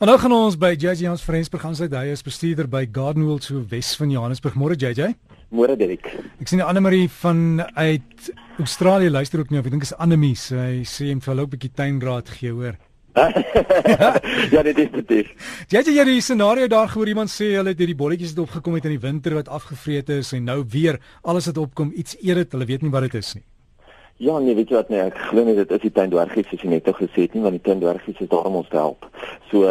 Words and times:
En 0.00 0.08
nou 0.08 0.14
gaan 0.16 0.32
ons 0.32 0.54
by 0.56 0.70
JJ 0.80 1.10
Hans 1.10 1.20
Frensburg 1.20 1.64
aan 1.68 1.74
sy 1.76 1.84
hy 1.92 2.06
is 2.08 2.22
bestuurder 2.24 2.64
by 2.72 2.86
Gardenwold 2.88 3.44
so 3.44 3.60
Wes 3.68 3.90
van 4.00 4.08
Johannesburg. 4.08 4.54
Môre 4.56 4.72
JJ. 4.72 5.10
Môre 5.52 5.74
Derek. 5.76 6.08
Ek 6.40 6.48
sien 6.48 6.62
Anne 6.64 6.80
Marie 6.80 7.10
van 7.20 7.60
uit 7.76 8.30
Australië 8.64 9.10
luister 9.12 9.42
ook 9.42 9.52
nie 9.52 9.60
of 9.60 9.68
ek 9.68 9.76
dink 9.76 9.84
is 9.84 9.92
Annelie. 10.00 10.32
Sy 10.40 10.88
sê 10.88 11.10
jy 11.10 11.18
moet 11.18 11.28
'n 11.28 11.50
bietjie 11.52 11.72
tuinraad 11.76 12.32
gee, 12.32 12.48
hoor. 12.48 12.80
ja, 14.54 14.62
dit 14.62 14.78
is 14.78 14.88
dit. 15.04 15.28
Jy 15.68 15.76
het 15.76 15.92
hierdie 15.92 16.24
scenario 16.24 16.66
daar 16.66 16.88
gehoor 16.88 17.12
iemand 17.12 17.28
sê 17.28 17.52
hulle 17.60 17.76
het 17.76 17.84
hierdie 17.84 18.00
bolletjies 18.00 18.32
het 18.32 18.40
opgekom 18.40 18.80
het 18.80 18.88
in 18.88 18.96
die 18.96 19.04
winter 19.04 19.36
wat 19.36 19.52
afgevreet 19.52 20.08
is 20.16 20.32
en 20.32 20.48
nou 20.48 20.64
weer 20.64 20.96
alles 21.20 21.44
het 21.44 21.60
opkom 21.60 21.92
iets 21.92 22.16
eer 22.24 22.40
dit, 22.40 22.52
hulle 22.52 22.64
weet 22.64 22.80
nie 22.80 22.90
wat 22.90 23.04
dit 23.10 23.20
is 23.20 23.34
nie. 23.34 23.44
Ja, 24.20 24.34
nee, 24.36 24.52
weet 24.52 24.68
jy 24.68 24.76
wat 24.76 24.90
nee, 24.92 25.00
ek 25.00 25.16
glo 25.30 25.46
nie 25.46 25.54
dit 25.56 25.70
is 25.72 25.80
die 25.80 25.90
tuindwergies 25.96 26.50
soos 26.50 26.60
jy 26.60 26.68
net 26.68 26.88
gesê 26.92 27.22
het 27.22 27.32
nie, 27.32 27.40
want 27.40 27.56
die 27.56 27.62
tuindwergies 27.64 28.18
is 28.20 28.28
daar 28.28 28.50
om 28.50 28.58
ons 28.58 28.66
te 28.68 28.76
help. 28.76 29.06
So 29.48 29.70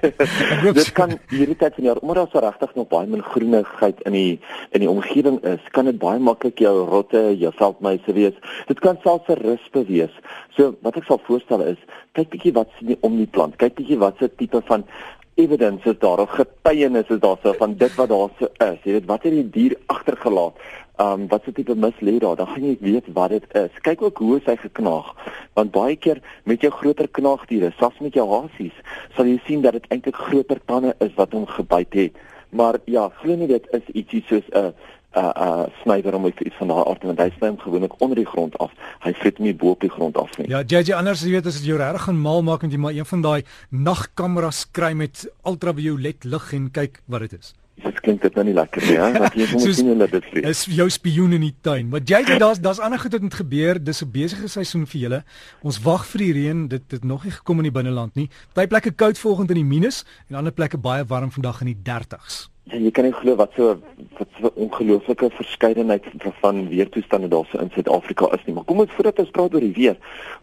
dit 0.78 0.88
kan 0.96 1.12
hierdie 1.28 1.56
tyd 1.60 1.76
van 1.76 1.88
jaar, 1.90 2.00
omdat 2.00 2.16
daar 2.22 2.30
so 2.32 2.42
regtig 2.46 2.72
nog 2.78 2.88
baie 2.94 3.10
min 3.12 3.20
groenigheid 3.26 4.00
in 4.08 4.16
die 4.16 4.30
in 4.72 4.86
die 4.86 4.88
omgewing 4.88 5.36
is, 5.50 5.66
kan 5.76 5.84
dit 5.90 5.98
baie 6.00 6.16
maklik 6.16 6.62
jou 6.64 6.72
rotte, 6.88 7.20
jou 7.36 7.52
veldmuise 7.58 8.14
wees. 8.16 8.38
Dit 8.70 8.80
kan 8.80 8.96
selfs 9.04 9.28
'n 9.28 9.36
rispe 9.42 9.84
wees. 9.90 10.16
So 10.56 10.72
wat 10.80 10.96
ek 10.96 11.04
sal 11.04 11.20
voorstel 11.28 11.66
is, 11.68 11.80
kyk 12.16 12.32
bietjie 12.32 12.54
wat 12.56 12.72
sien 12.78 12.88
jy 12.88 12.96
om 13.02 13.20
die 13.20 13.28
plant. 13.28 13.60
Kyk 13.60 13.76
bietjie 13.76 14.00
wat 14.00 14.16
se 14.16 14.32
tipe 14.32 14.62
van 14.64 14.88
evidence 15.36 15.84
is 15.90 15.98
daar 15.98 16.24
of 16.24 16.30
getuienis 16.30 17.10
is 17.10 17.20
daar 17.20 17.36
so 17.42 17.52
van 17.52 17.76
dit 17.76 17.94
wat 18.00 18.08
daar 18.08 18.32
so 18.38 18.48
is. 18.64 18.80
Jy 18.84 18.92
weet 18.92 19.12
wat 19.12 19.22
het 19.22 19.32
die 19.32 19.50
dier 19.50 19.76
agtergelaat? 19.86 20.56
Um, 20.96 21.28
wat 21.28 21.42
se 21.44 21.52
tipe 21.52 21.74
mis 21.74 22.00
lê 22.00 22.18
daar, 22.18 22.36
dan 22.36 22.46
gaan 22.46 22.66
jy 22.66 22.76
weet 22.80 23.10
wat 23.12 23.30
dit 23.34 23.44
is. 23.52 23.80
Kyk 23.82 24.02
ook 24.02 24.18
hoe 24.18 24.40
hy 24.44 24.56
geknaag. 24.56 25.14
Want 25.54 25.70
baie 25.70 25.96
keer 25.96 26.22
met 26.44 26.60
jou 26.60 26.72
groter 26.72 27.08
knaagdiere, 27.08 27.72
selfs 27.78 28.00
met 28.00 28.14
jou 28.14 28.26
hasies, 28.30 28.74
sal 29.16 29.26
jy 29.26 29.40
sien 29.46 29.62
dat 29.62 29.78
dit 29.78 29.86
eintlik 29.88 30.16
groter 30.16 30.60
tande 30.66 30.94
is 30.98 31.14
wat 31.16 31.32
hom 31.32 31.46
gebyt 31.46 31.94
het. 31.94 32.18
Maar 32.54 32.78
ja, 32.86 33.08
glo 33.22 33.36
nie 33.36 33.50
dit 33.50 33.66
is 33.74 33.94
ietsie 33.94 34.24
soos 34.28 34.46
'n 34.52 34.74
'n 35.14 35.32
'n 35.38 35.72
snyder 35.82 36.14
om 36.14 36.26
iets 36.26 36.56
van 36.58 36.68
daai 36.68 36.84
aard 36.84 37.02
want 37.02 37.18
hy 37.18 37.30
sny 37.36 37.48
hom 37.48 37.58
gewoonlik 37.58 38.00
onder 38.00 38.16
die 38.16 38.26
grond 38.26 38.58
af. 38.58 38.72
Hy 39.00 39.12
vreet 39.12 39.36
hom 39.36 39.46
nie 39.46 39.54
bo 39.54 39.70
op 39.70 39.80
die 39.80 39.90
grond 39.90 40.16
af 40.18 40.38
nie. 40.38 40.48
Ja, 40.48 40.62
JJ 40.62 40.92
anders 40.92 41.22
jy 41.22 41.30
weet 41.30 41.46
as 41.46 41.58
dit 41.60 41.66
jou 41.70 41.78
reg 41.78 42.02
gaan 42.02 42.18
mal 42.18 42.42
maak 42.42 42.62
en 42.62 42.70
jy 42.70 42.78
maar 42.78 42.92
een 42.92 43.06
van 43.06 43.22
daai 43.22 43.42
nagkameras 43.70 44.70
kry 44.70 44.92
met 44.92 45.26
ultraviolet 45.44 46.24
lig 46.24 46.52
en 46.52 46.70
kyk 46.70 47.02
wat 47.06 47.20
dit 47.20 47.32
is. 47.38 47.54
Dit 47.82 48.00
klink 48.00 48.22
dit 48.22 48.34
nou 48.38 48.44
nie 48.46 48.54
lekker 48.54 48.84
nie, 48.86 48.96
hè? 49.00 49.08
Wat 49.18 49.34
jy 49.34 49.48
moet 49.50 49.74
sien 49.74 49.90
hulle 49.90 50.06
dit 50.08 50.28
vrees. 50.30 50.46
Is 50.46 50.76
jou 50.76 50.86
spioen 50.90 51.34
in 51.34 51.40
die 51.40 51.54
tuin. 51.60 51.88
Maar 51.90 52.04
jy 52.06 52.20
jy 52.22 52.38
daar's 52.38 52.62
daar's 52.62 52.78
ander 52.78 53.02
goed 53.02 53.16
wat 53.16 53.26
moet 53.26 53.34
gebeur. 53.34 53.82
Dis 53.82 54.02
'n 54.02 54.10
besige 54.10 54.48
seisoen 54.48 54.86
vir 54.86 55.00
julle. 55.00 55.24
Ons 55.62 55.82
wag 55.82 56.06
vir 56.06 56.18
die 56.18 56.32
reën. 56.32 56.68
Dit 56.68 56.90
het 56.90 57.04
nog 57.04 57.24
nie 57.24 57.32
gekom 57.32 57.58
in 57.58 57.70
die 57.70 57.74
binneland 57.74 58.14
nie. 58.14 58.30
Party 58.52 58.68
plekke 58.68 58.90
koud 58.90 59.18
volgende 59.18 59.54
in 59.54 59.62
die 59.66 59.70
minus 59.74 60.04
en 60.28 60.36
ander 60.36 60.52
plekke 60.52 60.78
baie 60.78 61.04
warm 61.04 61.30
vandag 61.30 61.60
in 61.60 61.74
die 61.74 61.80
30s. 61.82 62.53
Ja, 62.64 62.78
jy 62.80 62.88
kan 62.96 63.04
nie 63.04 63.12
glo 63.12 63.34
wat 63.36 63.52
so 63.58 63.74
wat 64.16 64.38
so 64.38 64.48
ongelooflike 64.56 65.28
verskeidenheid 65.36 66.06
van 66.40 66.62
weertoestande 66.70 67.28
daar 67.28 67.44
so 67.50 67.60
in 67.60 67.68
Suid-Afrika 67.74 68.30
is 68.32 68.46
nie. 68.46 68.54
Maar 68.56 68.64
kom 68.64 68.80
ons 68.80 68.94
voordat 68.96 69.20
ons 69.20 69.32
praat 69.36 69.52
oor 69.52 69.66
die 69.66 69.74
weer. 69.76 69.98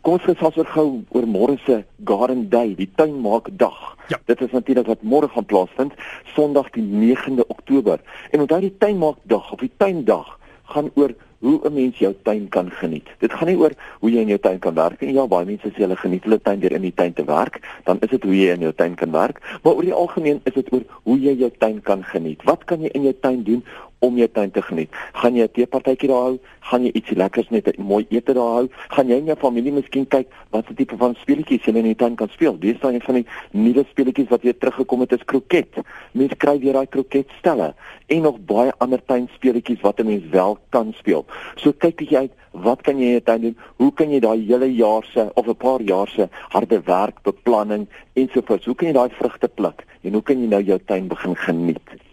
Kom 0.06 0.20
ons 0.20 0.28
gesels 0.28 0.60
oor 0.62 0.70
gou 0.70 0.86
oor 1.18 1.26
môre 1.26 1.56
se 1.66 1.80
Garden 2.06 2.44
Day, 2.54 2.76
die 2.78 2.92
tuinmaak 3.00 3.50
dag. 3.58 3.80
Ja. 4.14 4.20
Dit 4.30 4.44
is 4.46 4.54
natuurlik 4.54 4.92
wat 4.92 5.02
môre 5.02 5.32
gaan 5.34 5.50
plaasvind, 5.50 5.98
Sondag 6.36 6.70
die 6.78 6.86
9de 6.86 7.48
Oktober. 7.48 8.06
En 8.30 8.46
onthou 8.46 8.62
die 8.68 8.76
tuinmaak 8.78 9.18
dag 9.26 9.50
of 9.58 9.66
die 9.66 9.74
tuindag 9.82 10.38
gaan 10.76 10.94
oor 10.94 11.18
hoe 11.42 11.60
'n 11.64 11.74
mens 11.74 11.98
jou 11.98 12.14
tuin 12.24 12.50
kan 12.50 12.72
geniet. 12.72 13.08
Dit 13.20 13.34
gaan 13.34 13.48
nie 13.48 13.58
oor 13.58 13.72
hoe 14.00 14.12
jy 14.12 14.22
in 14.22 14.28
jou 14.28 14.40
tuin 14.40 14.60
kan 14.60 14.74
werk 14.74 15.02
nie. 15.02 15.14
Ja, 15.14 15.28
baie 15.28 15.46
mense 15.46 15.68
sê 15.68 15.82
hulle 15.84 15.96
geniet 15.96 16.24
hulle 16.24 16.42
tuin 16.42 16.60
deur 16.60 16.72
in 16.72 16.82
die 16.82 16.94
tuin 16.94 17.14
te 17.14 17.26
werk, 17.26 17.60
dan 17.84 17.98
is 18.02 18.10
dit 18.10 18.24
hoe 18.24 18.36
jy 18.36 18.54
in 18.54 18.60
jou 18.60 18.74
tuin 18.74 18.96
kan 18.96 19.12
werk, 19.12 19.42
maar 19.64 19.74
oor 19.74 19.84
die 19.84 19.94
algemeen 19.94 20.42
is 20.44 20.54
dit 20.54 20.74
oor 20.74 20.84
hoe 21.04 21.20
jy 21.20 21.34
jou 21.38 21.52
tuin 21.58 21.82
kan 21.82 22.04
geniet. 22.04 22.44
Wat 22.44 22.64
kan 22.64 22.82
jy 22.82 22.90
in 22.94 23.04
jou 23.04 23.16
tuin 23.20 23.44
doen 23.44 23.64
om 24.02 24.18
jou 24.18 24.28
tuin 24.34 24.52
te 24.52 24.62
geniet. 24.66 24.90
Gaan 25.14 25.36
jy 25.36 25.44
'n 25.44 25.52
teepartytjie 25.54 26.10
daar 26.10 26.26
hou? 26.28 26.40
Gaan 26.60 26.84
jy 26.86 26.92
ietsie 26.94 27.18
lekkers 27.18 27.50
met 27.50 27.68
'n 27.68 27.82
mooi 27.82 28.06
ete 28.10 28.34
daar 28.34 28.54
hou? 28.58 28.68
Gaan 28.90 29.08
jy 29.08 29.18
en 29.18 29.26
jou 29.26 29.38
familie 29.38 29.72
miskien 29.72 30.08
kyk 30.08 30.28
wat 30.50 30.66
se 30.68 30.74
tipe 30.74 30.98
van 30.98 31.16
speletjies 31.16 31.66
jy 31.66 31.76
in 31.76 31.84
die 31.84 31.96
tuin 31.96 32.16
kan 32.16 32.30
speel? 32.30 32.58
Dis 32.60 32.80
dan 32.80 32.94
een 32.94 33.02
van 33.02 33.16
die 33.16 33.26
nuwe 33.52 33.86
speletjies 33.90 34.30
wat 34.30 34.42
weer 34.42 34.58
teruggekom 34.58 35.00
het 35.00 35.12
is 35.12 35.26
kroket. 35.26 35.74
Mense 36.12 36.36
kry 36.36 36.60
weer 36.60 36.74
daai 36.74 36.88
kroketstelle 36.88 37.74
en 38.08 38.22
nog 38.22 38.40
baie 38.46 38.72
ander 38.78 39.02
tuinspeletjies 39.06 39.82
wat 39.82 40.00
'n 40.00 40.06
mens 40.06 40.30
wel 40.32 40.58
kan 40.70 40.94
speel. 40.98 41.26
So 41.56 41.72
kyk 41.72 42.00
jy 42.00 42.18
uit 42.18 42.32
Wat 42.52 42.82
kan 42.84 43.00
jy 43.00 43.06
in 43.06 43.12
jou 43.12 43.22
tuin 43.22 43.42
doen? 43.42 43.58
Hoe 43.80 43.94
kan 43.96 44.12
jy 44.12 44.20
daai 44.20 44.44
hele 44.44 44.68
jaar 44.76 45.06
se 45.14 45.32
of 45.36 45.48
'n 45.48 45.56
paar 45.56 45.82
jaar 45.82 46.08
se 46.08 46.28
harde 46.50 46.82
werk, 46.84 47.24
beplanning 47.24 47.88
ensovoorts, 48.14 48.66
hoe 48.66 48.76
kan 48.76 48.88
jy 48.88 48.94
daai 48.94 49.10
vrugte 49.10 49.48
pluk? 49.48 49.86
En 50.04 50.14
hoe 50.14 50.22
kan 50.22 50.42
jy 50.42 50.48
nou 50.48 50.62
jou 50.62 50.80
tuin 50.86 51.08
begin 51.08 51.36
geniet? 51.36 52.11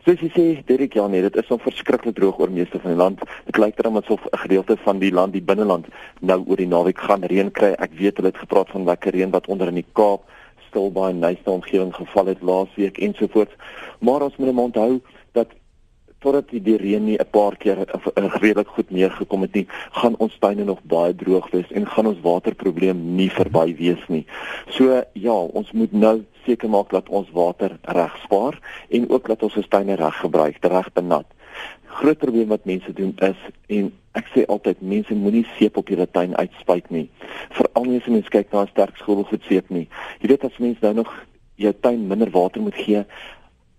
Soos 0.00 0.22
jy 0.24 0.30
sê, 0.32 0.44
Derek, 0.64 0.94
ja 0.96 1.02
nee, 1.12 1.20
dit 1.20 1.34
is 1.36 1.44
so 1.44 1.60
verskriklik 1.60 2.14
droog 2.16 2.38
oor 2.40 2.48
meeste 2.48 2.78
van 2.80 2.94
die 2.94 2.96
land. 2.96 3.20
Dit 3.44 3.58
lyk 3.60 3.76
dan 3.84 4.00
asof 4.00 4.22
'n 4.32 4.38
gedeelte 4.44 4.76
van 4.84 4.98
die 4.98 5.12
land, 5.12 5.32
die 5.32 5.44
binneland, 5.44 5.86
nou 6.20 6.40
oor 6.46 6.56
die 6.56 6.66
naweek 6.66 6.98
gaan 6.98 7.24
reën 7.24 7.50
kry. 7.50 7.74
Ek 7.76 7.92
weet 7.92 8.16
hulle 8.16 8.32
het 8.32 8.40
gepraat 8.40 8.70
van 8.70 8.84
lekker 8.84 9.12
reën 9.12 9.30
wat 9.30 9.46
onder 9.46 9.68
in 9.68 9.74
die 9.74 9.90
Kaap, 9.92 10.22
Stilbaai, 10.68 11.12
Nyasa 11.12 11.50
omgewing 11.50 11.94
geval 11.94 12.26
het 12.26 12.40
laasweek 12.40 12.98
ensovoorts. 12.98 13.52
Maar 14.00 14.22
ons 14.22 14.36
moet 14.36 14.56
onthou 14.56 15.00
dat 15.32 15.48
totdat 16.20 16.48
die 16.48 16.76
reën 16.76 17.04
nie 17.04 17.18
'n 17.18 17.30
paar 17.30 17.56
keer 17.56 17.84
redelik 18.40 18.68
goed 18.68 18.90
neergekom 18.90 19.42
het 19.42 19.54
nie, 19.54 19.66
gaan 19.90 20.14
ons 20.18 20.38
tuine 20.38 20.64
nog 20.64 20.80
baie 20.82 21.14
droog 21.14 21.50
wees 21.50 21.70
en 21.72 21.86
gaan 21.86 22.06
ons 22.06 22.20
waterprobleem 22.20 23.16
nie 23.16 23.30
verby 23.30 23.76
wees 23.76 24.08
nie. 24.08 24.26
So 24.68 25.04
ja, 25.12 25.34
ons 25.34 25.72
moet 25.72 25.92
nou 25.92 26.24
seker 26.46 26.68
maak 26.68 26.90
dat 26.90 27.08
ons 27.08 27.30
water 27.32 27.78
reg 27.82 28.16
spaar 28.24 28.59
en 28.90 29.08
ook 29.10 29.30
dat 29.32 29.42
ons 29.42 29.58
tuine 29.68 29.94
reg 29.94 30.20
gebruik, 30.20 30.58
reg 30.64 30.92
benat. 30.92 31.26
Groot 32.00 32.18
probleem 32.18 32.48
wat 32.48 32.64
mense 32.64 32.92
doen 32.92 33.14
is 33.26 33.40
en 33.66 33.90
ek 34.18 34.30
sê 34.34 34.44
altyd 34.46 34.80
mense 34.82 35.14
moenie 35.14 35.46
seep 35.56 35.76
op 35.76 35.88
julle 35.88 36.06
tuin 36.10 36.36
uitspuit 36.36 36.90
nie. 36.90 37.08
Veral 37.56 37.90
as 37.96 38.06
jy 38.06 38.14
mens 38.14 38.30
kyk 38.30 38.52
na 38.52 38.62
'n 38.62 38.72
sterk 38.72 38.96
skoolgoed 38.96 39.42
seep 39.48 39.70
nie. 39.70 39.88
Jy 40.20 40.28
weet 40.28 40.44
as 40.44 40.58
mense 40.58 40.82
nou 40.82 40.94
nog 40.94 41.12
jou 41.54 41.72
tuin 41.80 42.08
minder 42.08 42.30
water 42.30 42.62
moet 42.62 42.74
gee, 42.74 43.04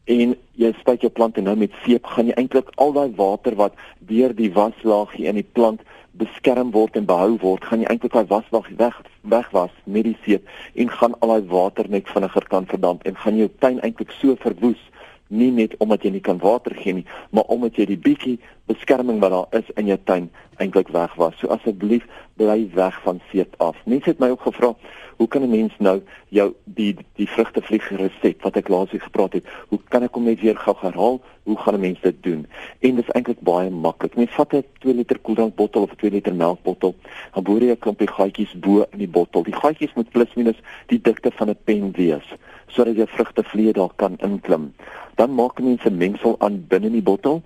en 0.10 0.34
jy 0.58 0.72
spuit 0.80 1.04
jou 1.06 1.12
plante 1.14 1.42
nou 1.42 1.54
met 1.60 1.74
seep 1.86 2.08
gaan 2.10 2.30
jy 2.30 2.36
eintlik 2.40 2.72
al 2.82 2.94
daai 2.96 3.12
water 3.18 3.56
wat 3.60 3.78
deur 4.10 4.34
die 4.34 4.50
waslaagie 4.54 5.28
in 5.30 5.38
die 5.38 5.48
plant 5.58 5.84
beskerm 6.18 6.72
word 6.76 6.98
en 7.00 7.06
behou 7.10 7.38
word 7.44 7.66
gaan 7.70 7.84
jy 7.84 7.90
eintlik 7.92 8.16
daai 8.16 8.30
waslaagie 8.32 8.78
weg 8.80 8.98
wegwas 9.34 9.74
met 9.86 10.08
die 10.10 10.18
seep 10.26 10.50
en 10.76 10.90
gaan 10.90 11.16
al 11.22 11.36
daai 11.36 11.52
water 11.54 11.90
net 11.90 12.10
vinniger 12.10 12.48
kan 12.50 12.66
verdamp 12.74 13.06
en 13.06 13.20
gaan 13.24 13.38
jou 13.38 13.50
tuin 13.64 13.80
eintlik 13.86 14.12
so 14.18 14.36
verwoes 14.42 14.82
nie 15.32 15.52
net 15.56 15.76
omdat 15.84 16.04
jy 16.04 16.12
nie 16.16 16.24
kan 16.28 16.42
water 16.44 16.76
gee 16.76 16.94
nie 16.94 17.06
maar 17.32 17.48
omdat 17.54 17.80
jy 17.80 17.86
die 17.94 18.02
bietjie 18.08 18.38
beskerming 18.72 19.20
wat 19.24 19.36
daar 19.36 19.62
is 19.62 19.72
in 19.76 19.92
jou 19.92 20.00
tuin 20.10 20.30
eintlik 20.64 20.92
wegwas 20.96 21.38
so 21.40 21.52
asseblief 21.56 22.08
bly 22.40 22.60
weg 22.76 23.00
van 23.06 23.22
seep 23.32 23.56
af 23.58 23.80
mense 23.86 24.12
het 24.12 24.20
my 24.20 24.32
ook 24.36 24.50
gevra 24.50 24.76
hoe 25.22 25.30
kan 25.30 25.44
'n 25.44 25.50
mens 25.50 25.74
nou 25.78 26.02
jou 26.30 26.54
die 26.64 26.96
die 27.16 27.30
vrugtevlieg 27.30 27.90
resep 27.90 28.42
wat 28.42 28.56
ek 28.56 28.70
laasweek 28.74 29.04
gepraat 29.04 29.34
het, 29.34 29.46
hoe 29.70 29.80
kan 29.88 30.04
ek 30.04 30.14
hom 30.14 30.24
net 30.24 30.42
weer 30.42 30.58
gou 30.58 30.76
herhaal? 30.80 31.22
Hoe 31.44 31.58
gaan 31.58 31.76
'n 31.76 31.80
mens 31.80 32.02
dit 32.02 32.24
doen? 32.24 32.48
En 32.80 32.96
dit 32.96 33.06
is 33.06 33.14
eintlik 33.14 33.40
baie 33.40 33.70
maklik. 33.70 34.16
Mens 34.16 34.32
vat 34.32 34.54
'n 34.54 34.66
2 34.80 34.94
liter 34.94 35.20
koeldrankbottel 35.20 35.82
of 35.82 35.92
'n 35.92 35.96
2 35.96 36.12
liter 36.12 36.36
melkbottel, 36.36 36.96
dan 37.34 37.44
boor 37.44 37.62
jy 37.62 37.72
'n 37.72 37.80
klompie 37.80 38.08
gaatjies 38.08 38.60
bo 38.60 38.86
in 38.92 38.98
die 38.98 39.08
bottel. 39.08 39.44
Die 39.44 39.60
gaatjies 39.62 39.94
moet 39.94 40.10
plus 40.10 40.34
minus 40.34 40.60
die 40.88 41.02
dikte 41.02 41.32
van 41.32 41.50
'n 41.50 41.58
pen 41.64 41.92
wees 41.92 42.28
sodat 42.72 42.96
jy 42.96 43.08
vrugtevlieg 43.08 43.76
daar 43.78 43.94
kan 43.96 44.18
inklim. 44.20 44.72
Dan 45.16 45.36
maak 45.36 45.60
mense 45.60 45.90
mengsel 45.90 46.36
aan 46.40 46.66
binne 46.68 46.88
in 46.88 47.00
die 47.00 47.08
bottel 47.10 47.42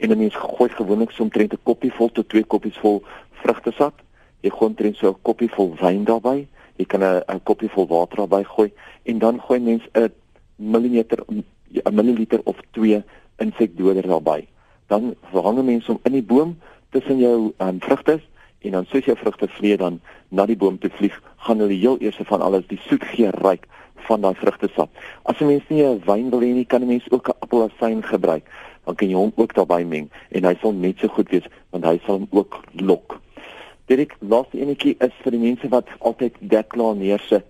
en 0.00 0.10
'n 0.10 0.18
mens 0.18 0.34
gooi 0.34 0.68
gewoonlik 0.68 1.10
so 1.10 1.22
omtrent 1.22 1.52
'n 1.52 1.62
koppie 1.62 1.92
vol 1.92 2.08
tot 2.12 2.28
2 2.28 2.44
koppies 2.44 2.78
vol 2.78 3.02
vrugtesap. 3.42 3.94
Jy 4.40 4.50
gooi 4.50 4.68
omtrent 4.70 4.96
so 4.96 5.08
'n 5.08 5.22
koppie 5.22 5.50
vol 5.50 5.76
wyn 5.80 6.04
daarbey 6.04 6.48
jy 6.80 6.86
kan 6.88 7.02
'n 7.04 7.22
'n 7.28 7.40
koppie 7.44 7.68
vol 7.74 7.86
water 7.86 8.16
daarbey 8.16 8.44
gooi 8.44 8.70
en 9.04 9.18
dan 9.18 9.40
gooi 9.40 9.60
mens 9.60 9.84
'n 9.94 10.12
millimeter 10.56 11.18
'n 11.28 11.44
milliliter 11.92 12.40
of 12.44 12.56
2 12.72 13.02
insekdoder 13.38 14.06
daarbey. 14.06 14.48
Dan 14.88 15.14
hang 15.32 15.64
mense 15.64 15.86
hom 15.86 16.00
in 16.04 16.12
die 16.12 16.22
boom 16.32 16.58
tussen 16.90 17.18
jou 17.18 17.52
um, 17.58 17.80
vrugte 17.80 18.20
en 18.60 18.70
dan 18.70 18.84
soos 18.84 19.04
jou 19.04 19.16
vrugte 19.16 19.48
vlieg 19.48 19.78
dan 19.78 20.00
na 20.28 20.46
die 20.46 20.56
boom 20.56 20.78
te 20.78 20.90
vlieg, 20.90 21.22
gaan 21.36 21.58
hulle 21.58 21.72
heel 21.72 21.96
eers 22.00 22.20
van 22.24 22.40
alles 22.40 22.66
die 22.66 22.80
soet 22.88 23.04
geur 23.04 23.34
ryk 23.42 23.66
van 24.08 24.20
daai 24.20 24.34
vrugtesap. 24.34 24.90
As 25.22 25.40
'n 25.40 25.46
mens 25.46 25.62
nie 25.68 25.82
'n 25.82 26.02
wyn 26.06 26.30
wil 26.30 26.40
hê 26.40 26.52
nie, 26.54 26.64
kan 26.64 26.82
'n 26.82 26.88
mens 26.88 27.10
ook 27.10 27.28
'n 27.28 27.38
appelasyn 27.40 28.02
gebruik. 28.02 28.44
Dan 28.84 28.94
kan 28.94 29.08
jy 29.08 29.14
hom 29.14 29.32
ook 29.36 29.54
daarbey 29.54 29.84
meng 29.84 30.10
en 30.30 30.44
hy 30.44 30.56
sal 30.60 30.72
net 30.72 30.98
so 30.98 31.08
goed 31.08 31.30
wees 31.30 31.46
want 31.70 31.84
hy 31.84 32.00
sal 32.06 32.18
hom 32.18 32.28
ook 32.30 32.60
lok. 32.72 33.20
Direk 33.86 34.16
laaste 34.18 34.58
enetjie 34.58 34.96
is 35.00 35.14
vir 35.22 35.30
die 35.30 35.40
mense 35.42 35.68
wat 35.68 35.88
altyd 35.98 36.34
deklaar 36.40 36.94
neersit. 36.96 37.44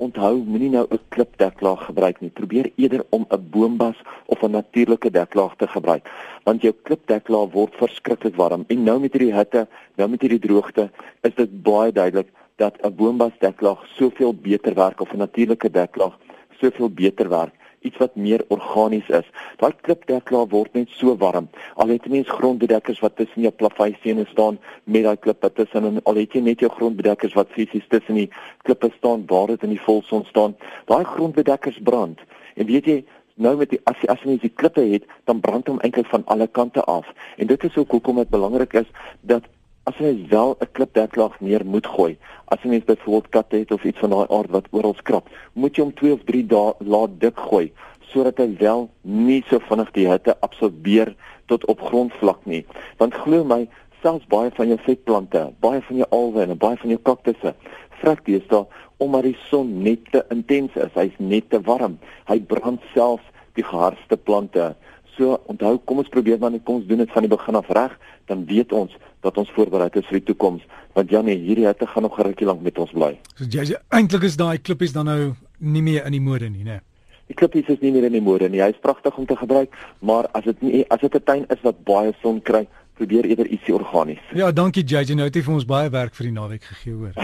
Onthou, 0.00 0.44
moenie 0.44 0.70
nou 0.70 0.86
'n 0.90 0.98
klipdeklaag 1.08 1.84
gebruik 1.86 2.20
nie. 2.20 2.30
Probeer 2.30 2.70
eerder 2.76 3.04
om 3.10 3.26
'n 3.28 3.48
boombas 3.50 3.96
of 4.26 4.42
'n 4.42 4.50
natuurlike 4.50 5.10
deklaag 5.10 5.56
te 5.56 5.66
gebruik, 5.66 6.08
want 6.44 6.62
jou 6.62 6.72
klipdeklaag 6.82 7.52
word 7.52 7.74
verskriklik 7.74 8.36
warm. 8.36 8.64
En 8.68 8.84
nou 8.84 9.00
met 9.00 9.12
hierdie 9.12 9.34
hitte, 9.34 9.68
nou 9.96 10.08
met 10.08 10.20
hierdie 10.20 10.38
droogte, 10.38 10.90
is 11.22 11.34
dit 11.34 11.62
baie 11.62 11.92
duidelik 11.92 12.28
dat 12.60 12.74
'n 12.84 12.94
boombas 12.94 13.36
deklaag 13.38 13.86
soveel 13.98 14.34
beter 14.34 14.74
werk 14.74 15.00
of 15.00 15.12
'n 15.12 15.24
natuurlike 15.26 15.70
deklaag 15.70 16.14
soveel 16.60 16.90
beter 16.90 17.28
werk 17.28 17.54
iets 17.80 17.96
wat 17.96 18.16
meer 18.16 18.44
organies 18.48 19.08
is. 19.08 19.28
Daai 19.60 19.72
klipdeklaar 19.80 20.48
word 20.52 20.74
net 20.76 20.88
so 20.88 21.16
warm. 21.16 21.48
Al 21.74 21.92
het 21.94 22.04
jy 22.04 22.12
mens 22.12 22.32
grondbedekkers 22.38 23.00
wat 23.04 23.16
tussen 23.16 23.42
jou 23.46 23.52
plaveistene 23.52 24.26
staan 24.30 24.58
met 24.84 25.06
daai 25.06 25.16
klippe 25.16 25.52
tussen 25.52 25.84
en 25.88 26.02
al 26.02 26.20
het 26.20 26.36
jy 26.36 26.42
net 26.44 26.60
jou 26.60 26.70
grondbedekkers 26.70 27.36
wat 27.38 27.54
fisies 27.56 27.86
tussen 27.88 28.14
die 28.20 28.28
klippe 28.68 28.90
staan 28.96 29.24
waar 29.26 29.46
dit 29.46 29.62
in 29.62 29.74
die 29.74 29.84
volson 29.86 30.24
staan, 30.24 30.56
daai 30.86 31.04
grondbedekkers 31.04 31.80
brand. 31.82 32.20
En 32.54 32.66
weet 32.66 32.84
jy, 32.84 32.98
nou 33.34 33.56
met 33.56 33.70
die 33.70 33.80
as 33.84 33.96
jy 34.02 34.12
as 34.12 34.26
jy 34.26 34.36
die 34.42 34.52
klippe 34.62 34.84
het, 34.92 35.06
dan 35.24 35.40
brand 35.40 35.68
hom 35.72 35.80
eintlik 35.80 36.10
van 36.12 36.26
alle 36.26 36.46
kante 36.46 36.84
af. 36.84 37.08
En 37.36 37.46
dit 37.46 37.64
is 37.64 37.76
ook 37.76 37.96
hoekom 37.96 38.20
dit 38.20 38.28
belangrik 38.28 38.72
is 38.72 38.92
dat 39.20 39.48
as 39.90 39.98
jy 39.98 40.12
wel 40.30 40.56
'n 40.60 40.70
klipdeklaag 40.72 41.40
neer 41.40 41.64
moet 41.66 41.86
gooi, 41.86 42.16
as 42.54 42.62
jy 42.62 42.70
net 42.70 42.86
byvoorbeeld 42.86 43.32
katte 43.34 43.56
het 43.56 43.72
of 43.72 43.84
iets 43.84 43.98
van 43.98 44.10
daai 44.10 44.26
aard 44.30 44.50
wat 44.50 44.70
oral 44.70 44.94
skrap, 44.94 45.26
moet 45.52 45.76
jy 45.76 45.82
hom 45.82 45.94
2 45.94 46.12
of 46.12 46.22
3 46.30 46.46
dae 46.46 46.74
laat 46.78 47.18
dik 47.20 47.38
gooi 47.50 47.72
sodat 48.10 48.38
hy 48.38 48.48
wel 48.58 48.88
nie 49.02 49.42
so 49.48 49.58
vinnig 49.68 49.90
die 49.94 50.06
hitte 50.10 50.34
absorbeer 50.46 51.14
tot 51.46 51.64
op 51.70 51.80
grondvlak 51.80 52.40
nie. 52.44 52.64
Want 52.98 53.14
glo 53.14 53.44
my, 53.44 53.68
selfs 54.02 54.26
baie 54.26 54.50
van 54.56 54.68
jou 54.68 54.78
vetplante, 54.86 55.42
baie 55.60 55.80
van 55.80 55.96
jou 55.96 56.08
alwe 56.10 56.42
en 56.42 56.58
baie 56.58 56.76
van 56.76 56.90
jou 56.90 56.98
kaktusse 56.98 57.54
vrek 58.00 58.24
deesdae 58.26 58.66
omdat 59.00 59.22
die 59.22 59.36
son 59.48 59.82
net 59.82 60.10
te 60.12 60.24
intens 60.28 60.74
is. 60.76 60.92
Hy's 60.94 61.16
net 61.18 61.48
te 61.50 61.60
warm. 61.64 61.98
Hy 62.28 62.40
brand 62.50 62.82
selfs 62.94 63.24
die 63.56 63.64
geharste 63.64 64.16
plante. 64.16 64.74
So 65.16 65.40
onthou, 65.46 65.78
kom 65.84 65.98
ons 65.98 66.08
probeer 66.08 66.38
maar 66.38 66.50
net 66.50 66.64
kom 66.64 66.80
ons 66.80 66.86
doen 66.86 66.98
dit 66.98 67.10
van 67.10 67.22
die 67.26 67.30
begin 67.30 67.54
af 67.54 67.68
reg, 67.68 67.96
dan 68.26 68.44
weet 68.46 68.72
ons 68.72 68.92
dat 69.24 69.36
ons 69.36 69.50
voorberei 69.56 69.88
is 69.92 70.06
vir 70.08 70.20
die 70.20 70.28
toekoms. 70.32 70.62
Want 70.96 71.10
Janie, 71.10 71.36
hierdie 71.38 71.66
hitte 71.66 71.86
gaan 71.86 72.02
nog 72.02 72.18
'n 72.18 72.22
rukkie 72.22 72.46
lank 72.46 72.62
met 72.62 72.78
ons 72.78 72.92
bly. 72.92 73.18
So 73.34 73.44
jy 73.44 73.76
eintlik 73.90 74.22
is 74.22 74.36
daai 74.36 74.58
klippies 74.58 74.92
dan 74.92 75.06
nou 75.06 75.34
nie 75.58 75.82
meer 75.82 76.06
in 76.06 76.12
die 76.12 76.20
mode 76.20 76.48
nie, 76.48 76.64
né? 76.64 76.80
Die 77.26 77.34
klippies 77.34 77.68
is 77.68 77.80
nie 77.80 77.92
meer 77.92 78.04
in 78.04 78.12
die 78.12 78.20
mode 78.20 78.48
nie. 78.48 78.60
Hy's 78.60 78.80
pragtig 78.80 79.16
om 79.16 79.26
te 79.26 79.36
gebruik, 79.36 79.74
maar 80.00 80.26
as 80.32 80.44
dit 80.44 80.62
nie 80.62 80.84
as 80.90 81.00
dit 81.00 81.14
'n 81.14 81.22
tuin 81.24 81.44
is 81.48 81.62
wat 81.62 81.84
baie 81.84 82.12
son 82.22 82.40
kry, 82.42 82.66
probeer 83.00 83.24
eerder 83.30 83.48
ietsie 83.48 83.74
organies. 83.74 84.20
Ja, 84.36 84.50
dankie 84.52 84.84
JJ. 84.84 85.16
Nou 85.16 85.26
het 85.28 85.36
jy 85.38 85.42
vir 85.46 85.54
ons 85.56 85.66
baie 85.68 85.90
werk 85.92 86.16
vir 86.18 86.28
die 86.28 86.34
naweek 86.36 86.66
gegee, 86.68 86.94
hoor. 86.94 87.14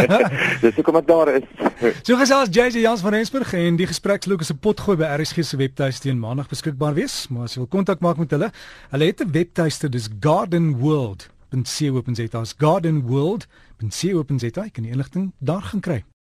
Dis 0.64 0.78
hoekom 0.78 0.98
ek 1.00 1.08
daar 1.08 1.32
is. 1.36 1.46
so 2.06 2.18
gesels 2.20 2.50
JJ 2.52 2.82
Jans 2.82 3.04
van 3.04 3.14
Rensburg 3.16 3.54
en 3.58 3.78
die 3.80 3.88
gespreksloop 3.90 4.42
is 4.44 4.52
'n 4.52 4.58
potgooi 4.62 4.96
by 5.00 5.10
RSG 5.18 5.46
se 5.46 5.60
webtuiste 5.60 6.08
teen 6.08 6.18
maandag 6.18 6.50
beskikbaar 6.50 6.94
wees, 6.98 7.28
maar 7.30 7.46
as 7.46 7.54
jy 7.54 7.62
wil 7.64 7.70
kontak 7.70 8.02
maak 8.02 8.18
met 8.18 8.30
hulle, 8.34 8.50
hulle 8.90 9.10
het 9.10 9.22
'n 9.22 9.30
webtuiste, 9.32 9.88
dis 9.88 10.08
Garden 10.20 10.78
World. 10.78 11.30
.co.za. 11.52 12.44
Garden 12.58 13.06
World. 13.06 13.46
.co.za. 13.78 14.68
Kan 14.72 14.84
jy 14.84 14.90
inligting 14.90 15.32
daar 15.38 15.62
gaan 15.62 15.80
kry? 15.80 16.04